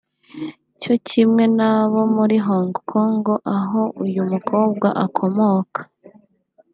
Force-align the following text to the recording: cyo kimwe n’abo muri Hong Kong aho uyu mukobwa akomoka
cyo 0.81 0.93
kimwe 1.07 1.43
n’abo 1.57 1.99
muri 2.15 2.35
Hong 2.47 2.71
Kong 2.89 3.23
aho 3.57 3.81
uyu 4.05 4.21
mukobwa 4.31 4.87
akomoka 5.05 5.81